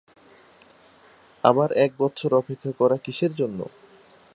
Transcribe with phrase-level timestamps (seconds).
[1.43, 3.59] আবার এক বৎসর অপেক্ষা করা কিসের জন্য?